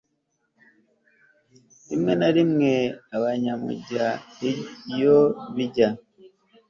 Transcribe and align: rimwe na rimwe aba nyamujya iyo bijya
rimwe 1.87 2.13
na 2.19 2.29
rimwe 2.35 2.71
aba 3.15 3.29
nyamujya 3.41 4.07
iyo 4.95 5.17
bijya 5.55 5.89